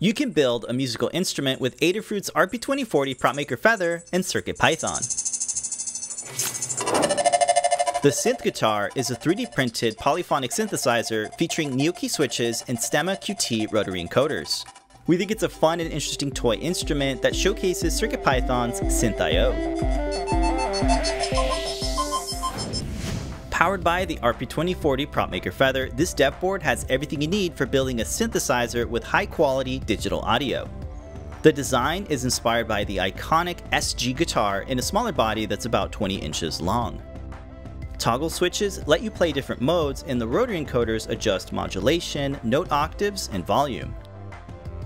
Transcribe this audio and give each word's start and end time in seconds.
You 0.00 0.14
can 0.14 0.30
build 0.30 0.64
a 0.68 0.72
musical 0.72 1.10
instrument 1.12 1.60
with 1.60 1.76
Adafruit's 1.80 2.30
RP2040 2.30 3.18
PropMaker 3.18 3.58
Feather 3.58 4.04
and 4.12 4.22
CircuitPython. 4.22 5.00
The 8.02 8.10
Synth 8.10 8.44
Guitar 8.44 8.92
is 8.94 9.10
a 9.10 9.16
3D 9.16 9.52
printed 9.52 9.96
polyphonic 9.96 10.52
synthesizer 10.52 11.36
featuring 11.36 11.76
NeoKey 11.76 12.08
switches 12.08 12.62
and 12.68 12.78
Stemma 12.78 13.20
QT 13.20 13.72
rotary 13.72 14.00
encoders. 14.06 14.64
We 15.08 15.16
think 15.16 15.32
it's 15.32 15.42
a 15.42 15.48
fun 15.48 15.80
and 15.80 15.90
interesting 15.90 16.30
toy 16.30 16.54
instrument 16.54 17.20
that 17.22 17.34
showcases 17.34 18.00
CircuitPython's 18.00 18.80
synthio. 19.02 19.52
Powered 23.58 23.82
by 23.82 24.04
the 24.04 24.18
RP2040 24.18 25.08
PropMaker 25.08 25.52
Feather, 25.52 25.90
this 25.90 26.14
dev 26.14 26.38
board 26.38 26.62
has 26.62 26.86
everything 26.88 27.20
you 27.20 27.26
need 27.26 27.54
for 27.54 27.66
building 27.66 28.00
a 28.00 28.04
synthesizer 28.04 28.88
with 28.88 29.02
high 29.02 29.26
quality 29.26 29.80
digital 29.80 30.20
audio. 30.20 30.70
The 31.42 31.52
design 31.52 32.06
is 32.08 32.22
inspired 32.22 32.68
by 32.68 32.84
the 32.84 32.98
iconic 32.98 33.68
SG 33.72 34.16
guitar 34.16 34.62
in 34.62 34.78
a 34.78 34.82
smaller 34.82 35.10
body 35.10 35.44
that's 35.44 35.64
about 35.64 35.90
20 35.90 36.14
inches 36.14 36.60
long. 36.60 37.02
Toggle 37.98 38.30
switches 38.30 38.86
let 38.86 39.02
you 39.02 39.10
play 39.10 39.32
different 39.32 39.60
modes 39.60 40.04
and 40.06 40.20
the 40.20 40.28
rotary 40.28 40.64
encoders 40.64 41.08
adjust 41.08 41.52
modulation, 41.52 42.38
note 42.44 42.70
octaves, 42.70 43.28
and 43.32 43.44
volume. 43.44 43.92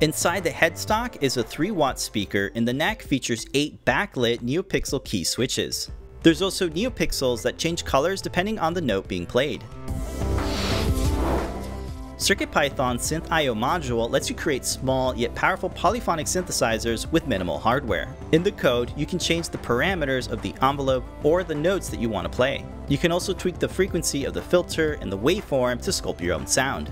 Inside 0.00 0.42
the 0.42 0.48
headstock 0.48 1.18
is 1.20 1.36
a 1.36 1.42
3 1.42 1.70
watt 1.70 2.00
speaker 2.00 2.50
and 2.54 2.66
the 2.66 2.72
neck 2.72 3.02
features 3.02 3.44
8 3.52 3.84
backlit 3.84 4.38
NeoPixel 4.38 5.04
key 5.04 5.22
switches. 5.22 5.90
There's 6.24 6.40
also 6.40 6.70
NeoPixels 6.70 7.42
that 7.42 7.58
change 7.58 7.84
colors 7.84 8.22
depending 8.22 8.58
on 8.58 8.72
the 8.72 8.80
note 8.80 9.06
being 9.06 9.26
played. 9.26 9.62
CircuitPython 12.16 12.96
synthio 12.96 13.54
module 13.54 14.08
lets 14.08 14.30
you 14.30 14.34
create 14.34 14.64
small 14.64 15.14
yet 15.14 15.34
powerful 15.34 15.68
polyphonic 15.68 16.26
synthesizers 16.26 17.12
with 17.12 17.26
minimal 17.26 17.58
hardware. 17.58 18.08
In 18.32 18.42
the 18.42 18.52
code, 18.52 18.90
you 18.96 19.04
can 19.04 19.18
change 19.18 19.50
the 19.50 19.58
parameters 19.58 20.30
of 20.30 20.40
the 20.40 20.54
envelope 20.62 21.04
or 21.22 21.44
the 21.44 21.54
notes 21.54 21.90
that 21.90 22.00
you 22.00 22.08
want 22.08 22.24
to 22.24 22.34
play. 22.34 22.64
You 22.88 22.96
can 22.96 23.12
also 23.12 23.34
tweak 23.34 23.58
the 23.58 23.68
frequency 23.68 24.24
of 24.24 24.32
the 24.32 24.40
filter 24.40 24.94
and 24.94 25.12
the 25.12 25.18
waveform 25.18 25.82
to 25.82 25.90
sculpt 25.90 26.22
your 26.22 26.36
own 26.36 26.46
sound. 26.46 26.90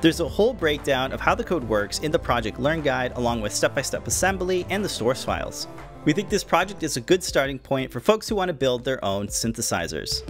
There's 0.00 0.20
a 0.20 0.28
whole 0.28 0.54
breakdown 0.54 1.12
of 1.12 1.20
how 1.20 1.34
the 1.34 1.44
code 1.44 1.64
works 1.64 1.98
in 1.98 2.10
the 2.10 2.18
project 2.18 2.58
learn 2.58 2.80
guide 2.80 3.12
along 3.16 3.42
with 3.42 3.52
step-by-step 3.52 4.04
-step 4.04 4.06
assembly 4.06 4.64
and 4.70 4.82
the 4.82 4.88
source 4.88 5.22
files. 5.22 5.68
We 6.04 6.12
think 6.12 6.28
this 6.28 6.44
project 6.44 6.82
is 6.82 6.98
a 6.98 7.00
good 7.00 7.24
starting 7.24 7.58
point 7.58 7.90
for 7.90 7.98
folks 7.98 8.28
who 8.28 8.36
want 8.36 8.50
to 8.50 8.52
build 8.52 8.84
their 8.84 9.02
own 9.02 9.28
synthesizers. 9.28 10.22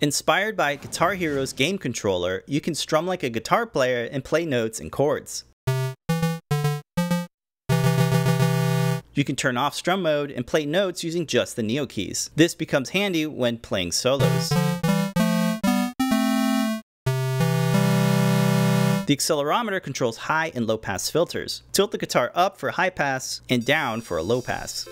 Inspired 0.00 0.56
by 0.56 0.76
Guitar 0.76 1.12
Hero's 1.12 1.52
game 1.52 1.76
controller, 1.76 2.42
you 2.46 2.62
can 2.62 2.74
strum 2.74 3.06
like 3.06 3.22
a 3.22 3.28
guitar 3.28 3.66
player 3.66 4.08
and 4.10 4.24
play 4.24 4.46
notes 4.46 4.80
and 4.80 4.90
chords. 4.90 5.44
You 9.12 9.24
can 9.24 9.36
turn 9.36 9.58
off 9.58 9.74
strum 9.74 10.00
mode 10.00 10.30
and 10.30 10.46
play 10.46 10.64
notes 10.64 11.04
using 11.04 11.26
just 11.26 11.56
the 11.56 11.62
NeoKeys. 11.62 12.30
This 12.34 12.54
becomes 12.54 12.90
handy 12.90 13.26
when 13.26 13.58
playing 13.58 13.92
solos. 13.92 14.50
The 19.10 19.16
accelerometer 19.16 19.82
controls 19.82 20.16
high 20.18 20.52
and 20.54 20.68
low 20.68 20.78
pass 20.78 21.10
filters. 21.10 21.62
Tilt 21.72 21.90
the 21.90 21.98
guitar 21.98 22.30
up 22.32 22.56
for 22.56 22.68
a 22.68 22.72
high 22.74 22.90
pass 22.90 23.40
and 23.50 23.64
down 23.64 24.02
for 24.02 24.16
a 24.18 24.22
low 24.22 24.40
pass. 24.40 24.86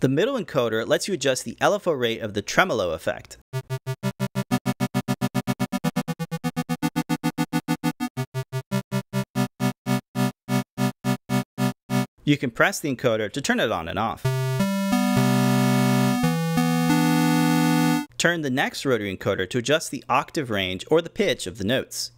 The 0.00 0.10
middle 0.10 0.38
encoder 0.38 0.86
lets 0.86 1.08
you 1.08 1.14
adjust 1.14 1.46
the 1.46 1.54
LFO 1.58 1.98
rate 1.98 2.20
of 2.20 2.34
the 2.34 2.42
tremolo 2.42 2.90
effect. 2.90 3.38
You 12.24 12.36
can 12.36 12.50
press 12.50 12.78
the 12.78 12.94
encoder 12.94 13.32
to 13.32 13.40
turn 13.40 13.58
it 13.58 13.72
on 13.72 13.88
and 13.88 13.98
off. 13.98 14.45
Turn 18.26 18.42
the 18.42 18.50
next 18.50 18.84
rotary 18.84 19.16
encoder 19.16 19.48
to 19.50 19.58
adjust 19.58 19.92
the 19.92 20.02
octave 20.08 20.50
range 20.50 20.84
or 20.90 21.00
the 21.00 21.08
pitch 21.08 21.46
of 21.46 21.58
the 21.58 21.64
notes. 21.64 22.10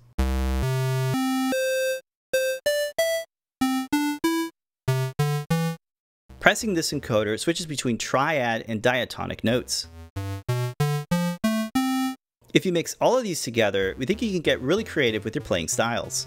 Pressing 6.41 6.73
this 6.73 6.93
encoder 6.95 7.39
switches 7.39 7.67
between 7.67 7.99
triad 7.99 8.65
and 8.67 8.81
diatonic 8.81 9.45
notes. 9.45 9.89
If 12.55 12.65
you 12.65 12.73
mix 12.73 12.97
all 13.03 13.19
of 13.19 13.25
these 13.25 13.43
together, 13.43 13.95
we 13.99 14.07
think 14.07 14.23
you 14.23 14.33
can 14.33 14.41
get 14.41 14.63
really 14.63 14.85
creative 14.85 15.27
with 15.27 15.35
your 15.35 15.45
playing 15.45 15.69
styles. 15.69 16.27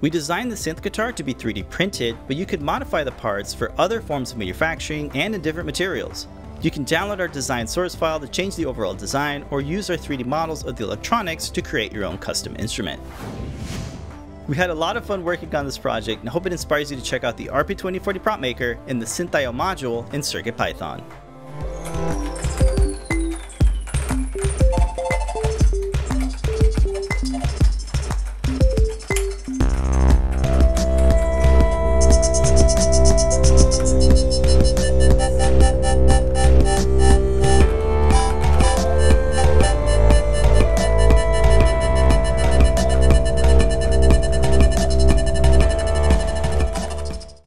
We 0.00 0.08
designed 0.08 0.50
the 0.50 0.56
synth 0.56 0.80
guitar 0.80 1.12
to 1.12 1.22
be 1.22 1.34
3D 1.34 1.68
printed, 1.68 2.16
but 2.28 2.36
you 2.36 2.46
could 2.46 2.62
modify 2.62 3.04
the 3.04 3.12
parts 3.12 3.52
for 3.52 3.78
other 3.78 4.00
forms 4.00 4.32
of 4.32 4.38
manufacturing 4.38 5.10
and 5.14 5.34
in 5.34 5.42
different 5.42 5.66
materials. 5.66 6.28
You 6.64 6.70
can 6.70 6.86
download 6.86 7.20
our 7.20 7.28
design 7.28 7.66
source 7.66 7.94
file 7.94 8.18
to 8.18 8.26
change 8.26 8.56
the 8.56 8.64
overall 8.64 8.94
design 8.94 9.44
or 9.50 9.60
use 9.60 9.90
our 9.90 9.98
3D 9.98 10.24
models 10.24 10.64
of 10.64 10.76
the 10.76 10.84
electronics 10.84 11.50
to 11.50 11.60
create 11.60 11.92
your 11.92 12.06
own 12.06 12.16
custom 12.16 12.56
instrument. 12.58 13.02
We 14.48 14.56
had 14.56 14.70
a 14.70 14.74
lot 14.74 14.96
of 14.96 15.04
fun 15.04 15.24
working 15.24 15.54
on 15.54 15.66
this 15.66 15.76
project 15.76 16.20
and 16.20 16.28
hope 16.30 16.46
it 16.46 16.52
inspires 16.52 16.90
you 16.90 16.96
to 16.96 17.02
check 17.02 17.22
out 17.22 17.36
the 17.36 17.48
RP2040 17.48 18.00
PropMaker 18.18 18.78
and 18.86 18.98
the 18.98 19.04
synthio 19.04 19.54
module 19.54 20.10
in 20.14 20.22
CircuitPython. 20.22 21.02